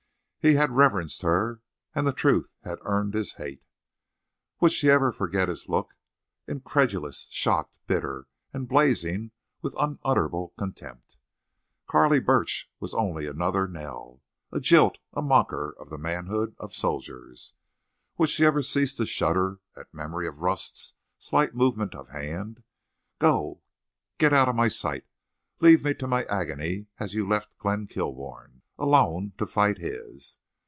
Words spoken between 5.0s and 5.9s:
forget his